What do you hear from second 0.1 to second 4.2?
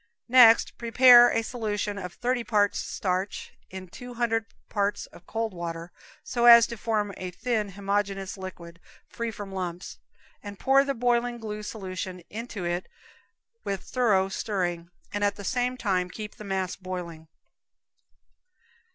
Next prepare a solution of thirty parts of starch in two